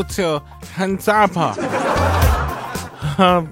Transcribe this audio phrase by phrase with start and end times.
[0.00, 0.42] put your
[0.74, 1.30] hands up，
[3.16, 3.44] 哈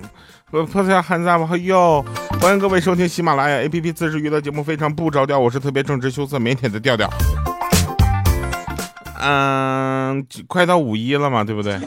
[0.50, 2.02] ，put your hands up，哟，
[2.40, 7.06] 欢迎各位收听喜马拉雅 APP 自制娱乐节目，非常不着调，我是特别正直、羞涩、腼腆的调调。
[9.20, 11.78] 嗯，快到五一了嘛，对不对？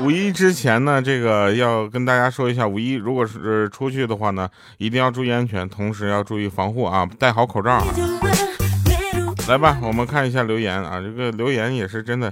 [0.00, 7.84] 五一之前呢，这个要跟大家说一下，五一如果是出去的话呢，一定要注意安全，同时要注意防护啊，戴好口罩。
[9.48, 12.30] 来吧，我们看一下留言啊，这个留言也是真的。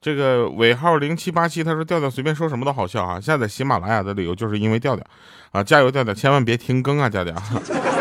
[0.00, 3.20] 这个尾号零七八七，他说调调随便说什么都好笑啊。
[3.20, 5.04] 下载喜马拉雅的理由就是因为调调
[5.52, 7.32] 啊，加油调调，千万别停更啊，调调。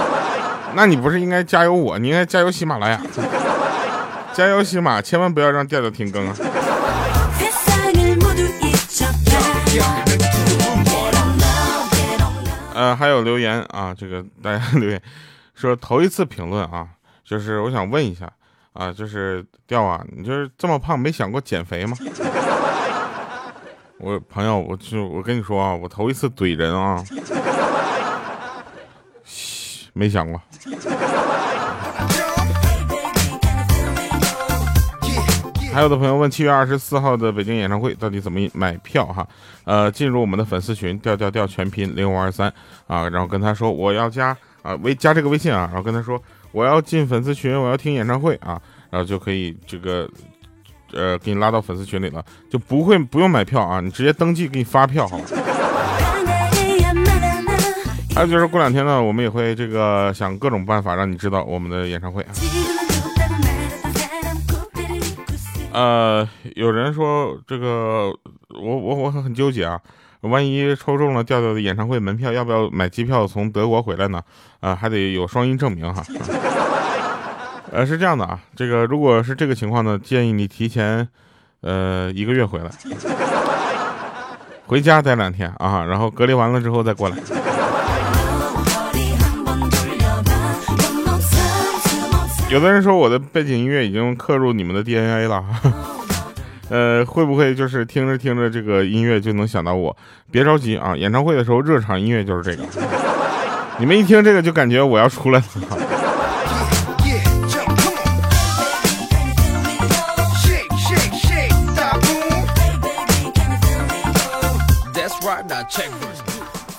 [0.74, 3.00] 那你不是应该加油我，你应该加油喜马拉雅，
[4.34, 6.36] 加油喜马，千万不要让调调停更啊。
[12.74, 15.00] 呃，还有留言啊，这个大家留言
[15.54, 16.88] 说头一次评论啊，
[17.24, 18.28] 就是我想问一下。
[18.76, 20.04] 啊，就是掉啊！
[20.12, 21.96] 你就是这么胖，没想过减肥吗？
[24.00, 27.02] 我朋友，我就我跟你说啊，我头一次怼人啊，
[29.94, 30.42] 没想过。
[35.74, 39.06] 还有的朋友问，七月二十四号的北京演唱会到底怎么买票？
[39.06, 39.26] 哈，
[39.64, 42.54] 呃，进入我们的粉丝群，调调调全拼零五二三
[42.88, 46.22] 啊，然后跟他说我要加啊微加这个微信啊，然后跟他说。
[46.56, 50.10] 我要进粉丝群，我要听演唱会啊，然后就可以这个，
[50.94, 55.26] 呃，给你拉到粉丝群里了，就不会不用买票啊，你直接登记给你发票，好吗？
[58.16, 62.32] 还有就是过两天呢，我们也会这个想各种办法让你知道我们的演唱会啊。
[65.74, 68.18] 呃，有人说这个，
[68.58, 69.78] 我我我很很纠结啊。
[70.22, 74.22] 万一抽中了调调的演唱会门票，要不要买机票从德国回来呢？
[74.60, 76.04] 啊，还得有双阴证明哈。
[77.72, 81.08] 呃，是这样的啊，这个如果是这个情况呢，建议你提前
[81.62, 82.72] 呃一个月回来，
[84.66, 87.18] 回家待两天啊，然后隔离完了之后再过来。
[92.50, 95.44] 有的人说我的背景音乐已经刻入你们的 DNA 了。
[96.70, 99.96] 呃，会不会就是听着听着这个音乐就能想到我？
[100.32, 102.68] 别着急啊，演唱会的时候热场音乐就是这个，
[103.78, 105.46] 你们一听这个就感觉我要出来了。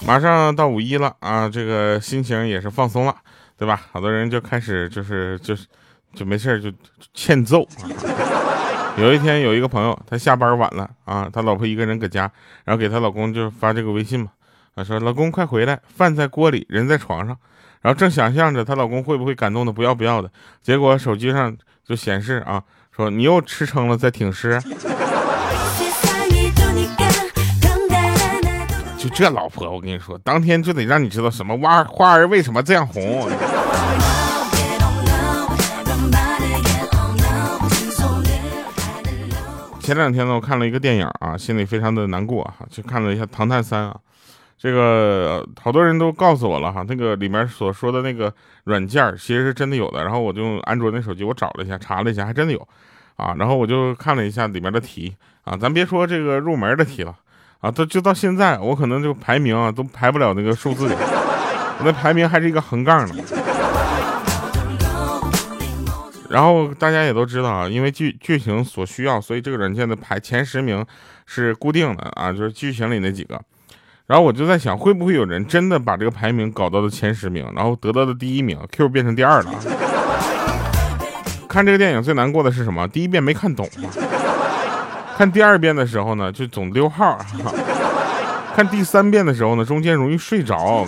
[0.06, 3.14] 马上到五一了啊，这个心情也是放松了，
[3.58, 3.80] 对吧？
[3.90, 5.66] 好多人就开始就是就是
[6.14, 6.72] 就没事就
[7.12, 7.90] 欠揍啊。
[8.98, 12.30] 有一天，有一个朋友，他下班晚了啊，他老婆一个人搁家，
[12.64, 14.30] 然后给他老公就发这个微信嘛，
[14.74, 17.36] 啊说老公快回来，饭在锅里，人在床上，
[17.82, 20.30] 然后正想象着她老公会不会感动的不要不要的，
[20.62, 21.54] 结果手机上
[21.84, 24.58] 就显示啊，说你又吃撑了在挺尸，
[28.96, 33.28] 就这老婆，我跟你说，当天就得让你知道什么花花儿为什么这样红。
[39.86, 43.96] 前两天呢，我看了一个电影啊，心里非常的难过啊，去看了一下《唐探三》啊，
[44.58, 52.58] 这个好多人都告诉我了哈，那个里面所说的那个软件其实是真的有的，然后我就用安卓那手机我找了一下，查了一下，还真的有
[53.14, 55.14] 啊，然后我就看了一下里面的题
[55.44, 57.14] 啊，咱别说这个入门的题了
[57.60, 63.14] 啊，都就到现在我可能就排名啊都排不了那个数字，我那排名还是一个横杠呢。
[66.30, 70.84] 然后大家也都知道啊，因为剧剧情所需要，所以这个软件的排前十名
[71.24, 73.40] 是固定的啊，就是剧情里那几个。
[74.06, 79.50] 然后我就在想，会不会有人真的把这个排名搞到了前十名，然后得到的第一名，Q 变成第二了？
[81.48, 82.86] 看这个电影最难过的是什么？
[82.86, 83.68] 第一遍没看懂，
[85.16, 87.18] 看第二遍的时候呢，就总溜号；
[88.54, 90.86] 看第三遍的时候呢，中间容易睡着。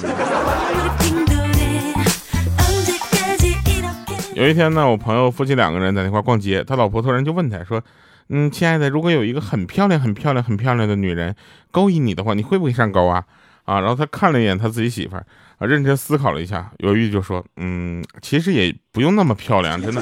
[4.39, 7.83] 有一天呢，我朋友夫妻两个人在那块逛街，他老婆突然就问他说
[8.31, 11.35] ：“嗯，亲爱的，如果有一个很漂亮、很漂亮、很漂亮的女人
[11.73, 13.25] 勾引你的话，你会不会上钩啊？”
[13.67, 15.27] 啊，然后他看了一眼他自己媳妇儿，
[15.59, 20.01] 啊，认真思考了一下，犹豫就说：“嗯，其实也不用那么漂亮，真的。”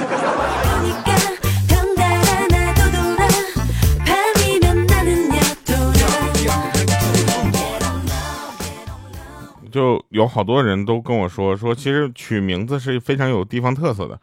[9.77, 14.19] 就有好多人都跟我说说，其实取名字是非常有地方特色的，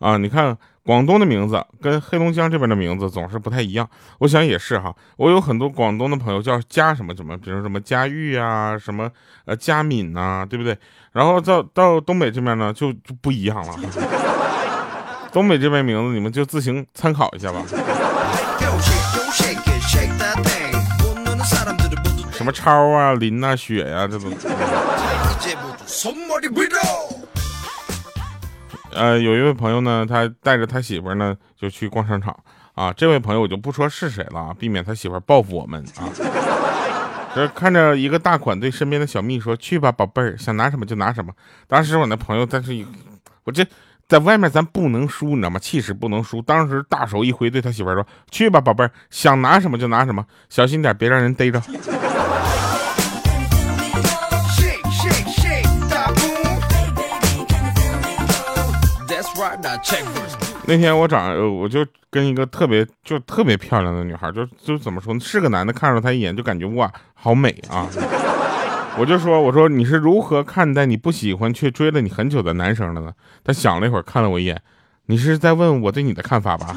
[0.00, 3.88] 啊，你看广东的名字跟黑龙江这边的名字总是不太一样。
[4.18, 9.10] 我想也是哈，我有很多广东的朋友叫佳什么什么，比如什么佳玉啊，什么
[9.46, 10.76] 呃佳敏呐，对不对？
[11.12, 13.74] 然后到到东北这边呢，就就不一样了。
[15.32, 17.62] 东北这边名字你们就自行参考一下吧。
[22.48, 24.30] 么超啊、林呐、雪呀，这都。
[28.90, 32.34] 呃，有一位朋友呢，他带着他媳妇呢就去逛商场
[32.74, 32.90] 啊。
[32.94, 36.08] 这位朋友我就不说是谁了，避免他媳妇报复我们啊。
[37.34, 41.30] 这 看着一个大款对身边的小蜜说：“去吧，宝贝儿，想拿什么就拿什么。”
[41.68, 42.72] 当时我那朋友，但是
[43.44, 43.64] 我这
[44.08, 45.60] 在外面咱不能输，你知道吗？
[45.60, 46.40] 气势不能输。
[46.40, 51.62] 当时大手一挥，对他媳妇说：“去吧，宝贝儿，想拿什么就拿什么，小心点，别让人逮着。”
[60.66, 65.20] 那天我长我就跟一个特别就特别漂亮的女孩，就就怎么说呢？
[65.20, 67.86] 是个男的，看着她一眼就感觉哇，好美啊！
[68.98, 73.10] 我就说，我说你是如何看待你不喜欢却追了你很久的男生的呢？
[73.42, 74.60] 他想了一会儿，看了我一眼，
[75.06, 76.76] 你是在问我对你的看法吧？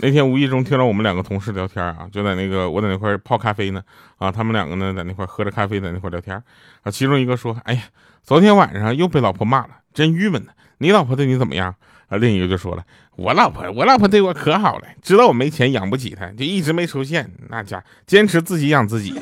[0.00, 3.82] 那天无意中听到我们两个同事聊天啊，就在那个我在那块泡咖啡呢，
[4.16, 6.40] 啊，他们两个呢在那块喝着咖啡，在那块聊天
[6.82, 6.90] 啊。
[6.90, 7.82] 其中一个说：“哎呀，
[8.22, 10.52] 昨天晚上又被老婆骂了，真郁闷呢。
[10.78, 11.74] 你老婆对你怎么样？”
[12.08, 12.84] 啊，另一个就说了
[13.16, 17.28] ：“我老婆，我老婆对我可好了，知道我没钱养不起她，就一直没出现。
[17.48, 19.20] 那家坚持自己养自己。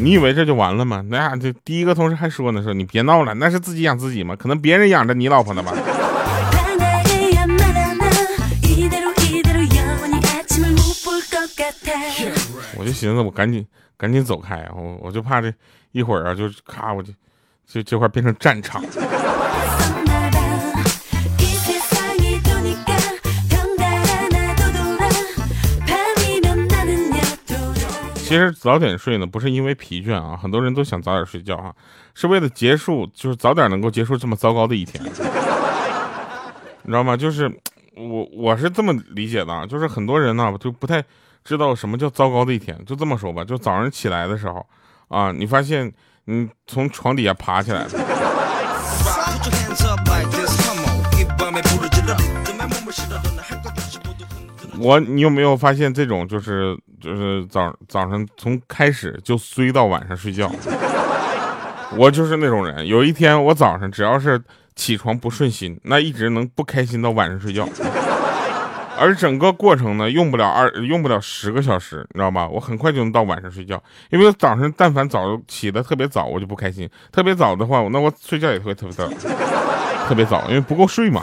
[0.00, 1.04] 你以为这就完了吗？
[1.10, 4.34] 那，这第一个同事还说呢，说你别闹了，那是自己养自己吗？
[4.34, 5.72] 可能别人养着你老婆呢吧。”
[12.76, 13.66] 我就寻思，我赶紧
[13.96, 15.52] 赶紧走开，我我就怕这
[15.92, 17.12] 一会儿啊，就咔，我就
[17.66, 18.82] 就这块变成战场。
[28.16, 31.72] 其实早点睡呢，不是因为疲倦啊，很多人都想早点睡觉啊，
[32.14, 35.10] 是为了结束，就是早点能够结束这么糟糕的一天，你
[36.86, 37.16] 知道吗？
[37.16, 37.48] 就是
[37.94, 41.04] 我我是这么理解的啊，就是很多人呢就不太。
[41.44, 42.74] 知道什么叫糟糕的一天？
[42.86, 44.66] 就这么说吧，就早上起来的时候，
[45.08, 45.92] 啊，你发现
[46.24, 47.90] 你从床底下爬起来了。
[54.80, 60.50] 我，你有没有发现这种就是就是早早上从开始就衰到晚上睡觉？
[61.96, 62.86] 我就是那种人。
[62.86, 64.42] 有一天我早上只要是
[64.74, 67.68] 起床不顺心，那一直能不开心到晚上睡觉。
[68.96, 72.48] 而整个过程呢，用不了二，用不了十个小时，你知道吧？
[72.48, 76.88] 我很快就能到晚上睡觉，因为早上但凡早起的特别早，我就不开心。
[77.12, 79.06] 特别早的话，那我睡觉也会特别早，
[80.08, 81.22] 特别早，因为不够睡嘛。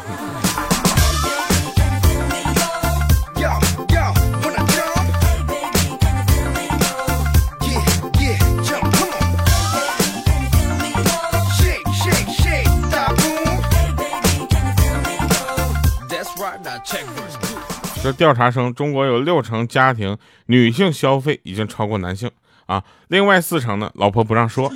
[18.04, 20.18] 这调查称，中国有六成家庭
[20.48, 22.30] 女性消费已经超过男性
[22.66, 24.72] 啊，另外四成呢，老婆不让说。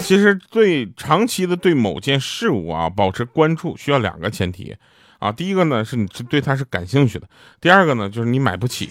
[0.00, 4.76] 其实对长期的对某件事物啊保持关注，需要两个前提
[5.18, 7.26] 啊，第一个呢是你对它是感兴趣的，
[7.58, 8.90] 第二个呢就是你买不起。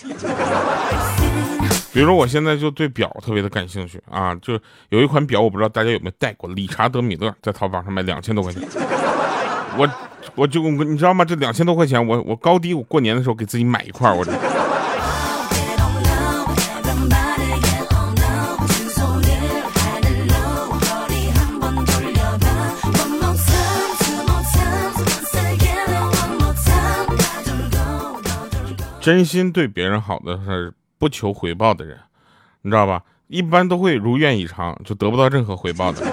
[1.93, 4.59] 比如说我现在就对表特别的感兴趣啊，就
[4.89, 8.63] 有一款表，我不知道大家有没有戴过，理查德米勒，在淘宝上卖两千多块钱，
[9.77, 9.87] 我。
[10.33, 11.23] 我就你知道吗？
[11.23, 14.31] 这两千多块钱，我我高低我过年的时候给自己买一块，我这。
[28.99, 31.95] 真心对别人好的是不求回报的人，
[32.63, 33.03] 你知道吧？
[33.27, 36.03] 一般都会如愿以偿，就得不到任何回报的。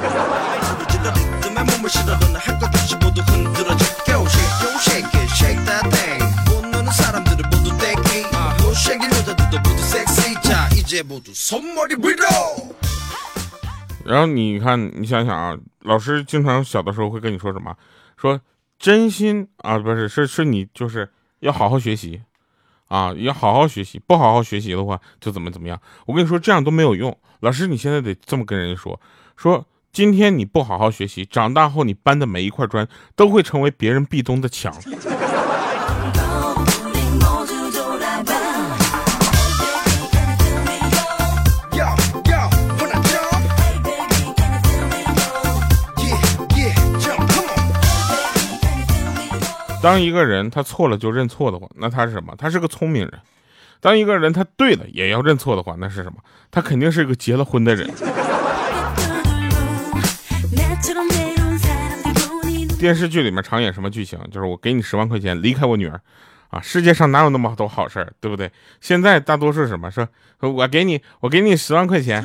[14.05, 17.75] 然后你看，你想想啊，老师经常小的时候会跟你说什么？
[18.17, 18.41] 说
[18.79, 21.09] 真心啊，不是，是是你就是
[21.39, 22.21] 要好好学习
[22.89, 25.81] 啊，要好好学习，不好好学习的话就怎么怎么样。
[26.07, 27.17] 我跟你说，这样都没有用。
[27.41, 29.01] 老师，你现在得这么跟人家说，
[29.37, 34.75] 说今天你不好好学习，长大后你搬的每一块砖都会成为别人壁咚的墙。
[49.83, 52.33] 当一个人他错了就认错的话，那他是什么？
[52.39, 53.13] 他是个聪明人。
[53.81, 56.19] 当一个人他对了也要认错的话，那是什么？
[56.53, 57.91] 他肯定是个结了婚的人。
[62.79, 64.19] 电视剧里面常演什么剧情？
[64.31, 66.01] 就是我给你十万块钱，离开我女儿，
[66.51, 68.51] 啊，世界上哪有那么多好事儿，对不对？
[68.81, 70.09] 现在大多数什么说，
[70.41, 72.25] 我给你，我给你十万块钱，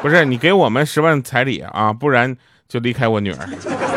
[0.00, 2.34] 不是你给我们十万彩礼啊，不然
[2.66, 3.89] 就离开我女儿。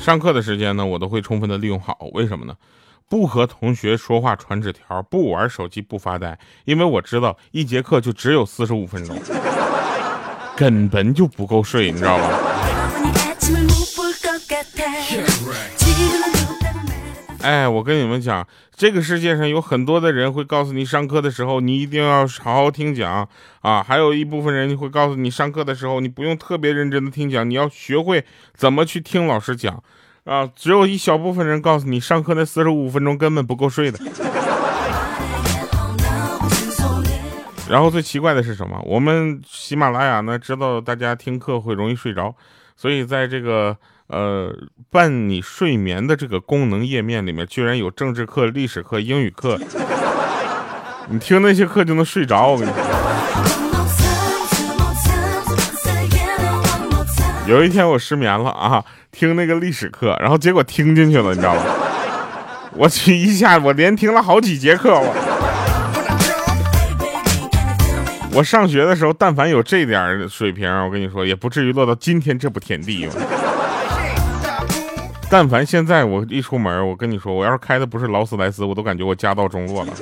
[0.00, 1.96] 上课的时间呢，我都会充分的利用好。
[2.12, 2.54] 为什么呢？
[3.08, 9.16] 不和同学说话传纸条，不玩手机，不发呆，因为我知道一节课就只有四十五分钟，
[10.56, 12.28] 根本就不够睡，你知道吧？
[17.46, 23.28] 哎，我跟你们讲，这个世界上有很多的人会告诉你，上课的时候你一定要好好听讲
[23.60, 23.80] 啊。
[23.80, 29.80] 还有一部分人会告诉你，上课的时候你不用特别认真的听讲，你要学会怎么去听老师讲
[30.24, 30.44] 啊。
[30.56, 34.00] 只有一小部分人告诉你，上课那四十五分钟根本不够睡的。
[37.70, 38.76] 然后最奇怪的是什么？
[38.84, 42.34] 我们喜马拉雅呢，知道大家听课会容易睡着，
[42.76, 43.76] 所以在这个。
[44.08, 44.54] 呃，
[44.90, 49.58] 伴你睡眠的这个功能页面里面，居然有政治课、历史课、英语课，
[51.10, 52.46] 你听那些课就能睡着。
[52.48, 52.80] 我跟你说，
[57.48, 61.62] 有一天我失眠了啊，听那个历史课，然后结果听进去了，你知道吗？
[62.74, 64.92] 我去一下，我连听了好几节课。
[64.94, 65.12] 我
[68.36, 73.08] 我上学的时候，但凡有这点水平，我跟你说，也不至于落到今天这步田地。
[75.28, 79.92] 但凡现在我一出门，我跟你说，我要是开的不是劳斯莱斯，我都感觉我家道中落了。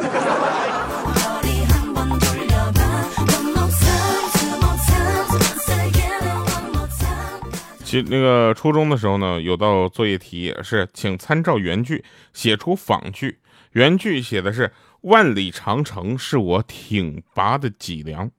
[7.82, 13.38] 其那个初中的时候呢，有道作业题是，请参照原句写出仿句。
[13.72, 14.70] 原句写的是
[15.02, 18.30] “万里长城是我挺拔的脊梁”，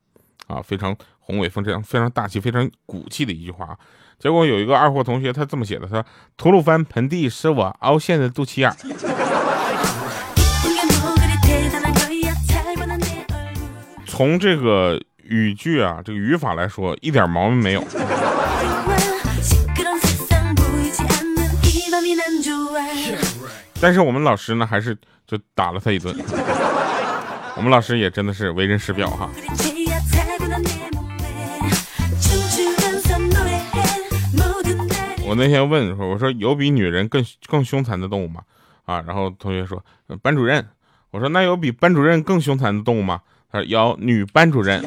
[0.48, 3.78] 啊，非常宏伟、非常非常大气、非常骨气的一句话。
[4.26, 6.04] 结果有一个二货同学，他这么写的：“他
[6.36, 8.74] 吐鲁番盆地是我凹陷的肚脐眼。”
[14.08, 17.84] 从这个语句啊，这个语法来说，一点毛病没有。
[23.80, 26.18] 但是我们老师呢，还是就打了他一顿。
[27.56, 29.30] 我们老师也真的是为人师表哈。
[35.28, 38.42] 我那天问说：“我说有比女人更更凶残的动物吗？”
[38.86, 39.84] 啊，然后同学说
[40.22, 40.66] ：“班主任。”
[41.10, 44.84] 我说：“那有比班主任更凶残的动物吗？”他说：“有女班主任。”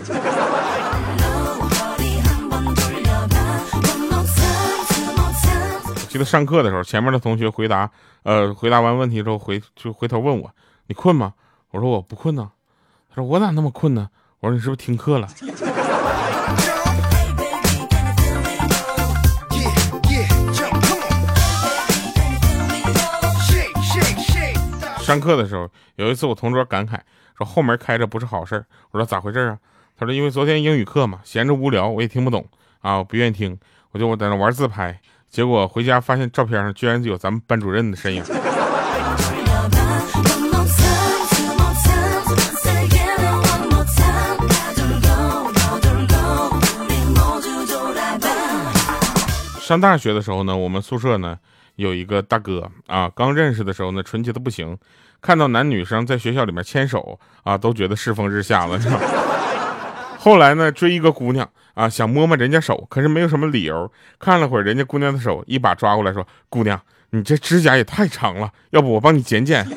[6.08, 7.90] 记得上课的时候，前面的同学回答，
[8.22, 10.50] 呃，回答完问题之后回就回头问我
[10.86, 11.34] ：“你困吗？”
[11.72, 12.50] 我说：“我不困呢。”
[13.10, 14.08] 他说：“我咋那么困呢？”
[14.40, 15.28] 我说：“你是不是听课了？”
[25.08, 26.98] 上课的时候，有一次我同桌感慨
[27.34, 29.58] 说：“后门开着不是好事我说：“咋回事啊？”
[29.98, 32.46] 他说：“因为昨天英语课嘛，闲着无聊，我也听不懂
[32.82, 33.58] 啊，我不愿意听，
[33.92, 35.00] 我就我在那玩自拍，
[35.30, 38.22] 结果回家发现照片上居然有咱们班主任的身影。”
[49.58, 51.38] 上大学的时候呢，我们宿舍呢。
[51.78, 54.76] 有一个大哥啊，刚认识的时候呢，纯洁的不行，
[55.22, 58.76] 看到男女生在学校里面牵手啊，都觉得世风日下了。
[60.18, 63.92] 后来呢，追一个姑娘啊，想摸摸人家手，可是没有什么理由。
[64.18, 66.80] 看了会儿人家姑娘的手，一把抓过来说：“姑娘，
[67.10, 69.64] 你这指甲也太长了，要不我帮你剪剪。”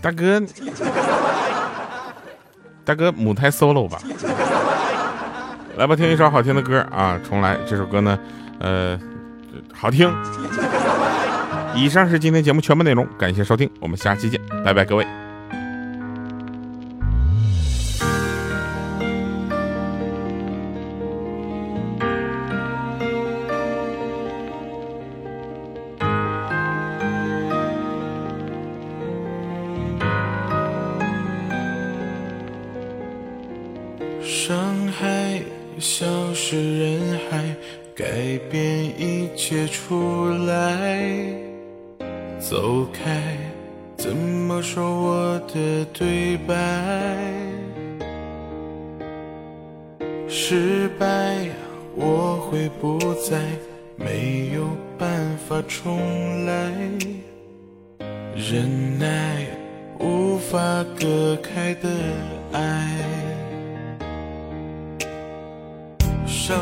[0.00, 0.40] 大哥，
[2.84, 3.98] 大哥，母胎 solo 吧。
[5.76, 7.18] 来吧，听一首好听的歌啊！
[7.28, 8.18] 重来这首歌呢，
[8.60, 8.98] 呃，
[9.72, 10.12] 好听。
[11.74, 15.23] 以上是今天节目全部内容，感谢收听，我们下期见，拜拜，各位。
[42.50, 43.22] 走开，
[43.96, 46.54] 怎么说我的对白？
[50.28, 51.48] 失败，
[51.96, 53.40] 我会不再，
[53.96, 55.08] 没有办
[55.48, 56.70] 法重来，
[58.36, 59.46] 忍耐，
[59.98, 61.88] 无法隔开的
[62.52, 62.94] 爱，
[66.26, 66.58] 伤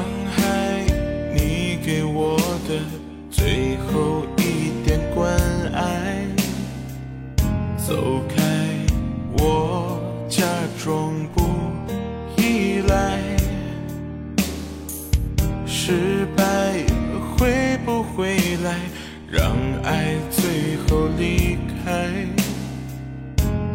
[19.84, 22.08] 爱最后离开？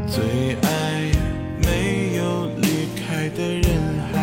[0.07, 1.11] 最爱
[1.61, 3.65] 没有离开的人
[4.13, 4.15] 海。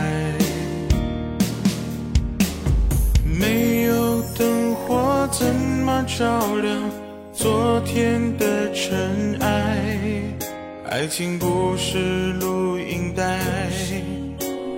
[3.22, 6.90] 没有灯火，怎么照亮
[7.34, 9.98] 昨天的尘埃？
[10.88, 13.38] 爱情不是录音带，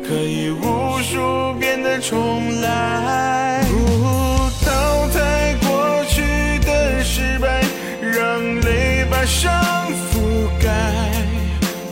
[0.09, 3.46] 可以无数遍的重来。
[9.27, 10.71] 泪把伤覆盖。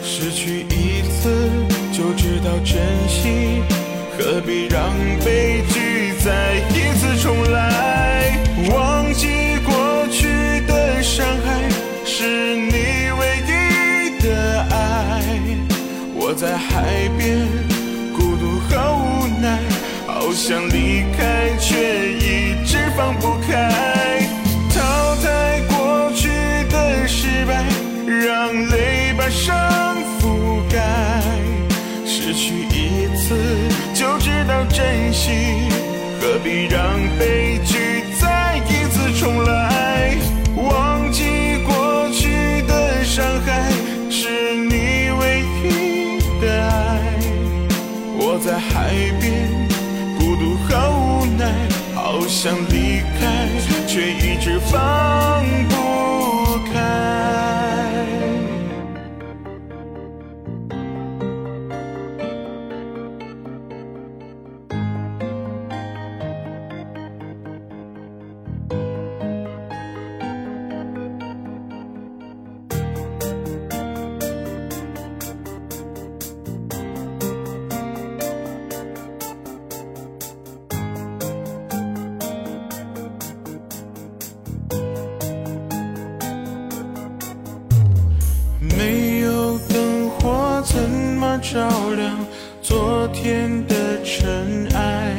[0.03, 1.51] 失去一次
[1.93, 3.63] 就知道珍惜，
[4.17, 4.93] 何必让
[5.25, 6.15] 悲剧？
[6.25, 8.39] 再一次重来，
[8.71, 11.69] 忘记过去的伤害，
[12.07, 15.23] 是你唯一的爱。
[16.15, 17.47] 我在海边，
[18.17, 19.59] 孤独和无奈，
[20.07, 23.94] 好想离开，却一直放不开。
[32.25, 33.37] 失去一次
[33.93, 35.31] 就知道珍惜。
[36.23, 40.17] 何必让悲剧再一次重来？
[40.57, 41.23] 忘记
[41.67, 43.71] 过去的伤害，
[44.09, 47.03] 是你唯一的爱。
[48.17, 49.51] 我在海边，
[50.19, 51.53] 孤独和无奈，
[51.95, 53.51] 好想离开，
[53.87, 55.45] 却一直放
[91.45, 92.27] 照亮
[92.63, 95.15] 昨天的尘埃，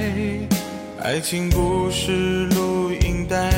[1.00, 3.52] 爱情不是录音带，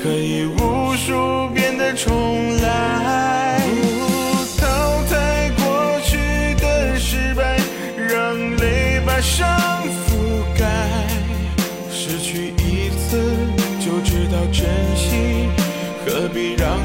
[0.00, 3.58] 可以无数遍的重来。
[4.58, 6.18] 淘汰过去
[6.60, 7.58] 的失败，
[7.96, 9.48] 让泪把伤
[10.06, 11.08] 覆盖。
[11.90, 13.34] 失去一次
[13.80, 15.48] 就知道珍惜，
[16.04, 16.78] 何必让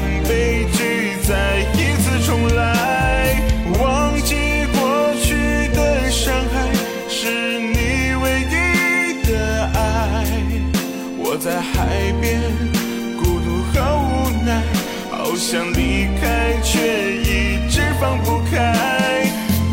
[15.50, 16.76] 想离开，却
[17.22, 19.24] 一直放不开。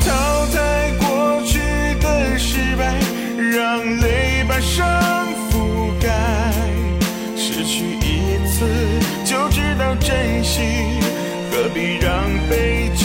[0.06, 1.60] 淘汰过去
[2.00, 2.98] 的失败，
[3.38, 4.88] 让泪把伤
[5.52, 6.08] 覆盖。
[7.36, 8.66] 失去一次
[9.26, 10.62] 就知道珍惜，
[11.52, 13.05] 何必让悲剧？